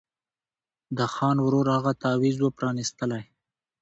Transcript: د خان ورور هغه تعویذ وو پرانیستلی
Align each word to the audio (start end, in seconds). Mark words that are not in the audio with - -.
د 0.97 0.99
خان 1.13 1.37
ورور 1.45 1.67
هغه 1.77 1.91
تعویذ 2.01 2.35
وو 2.39 2.49
پرانیستلی 2.57 3.23